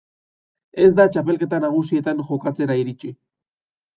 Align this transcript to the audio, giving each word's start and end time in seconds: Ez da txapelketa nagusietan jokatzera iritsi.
Ez 0.85 0.89
da 0.99 1.05
txapelketa 1.15 1.59
nagusietan 1.65 2.25
jokatzera 2.29 2.79
iritsi. 2.85 3.15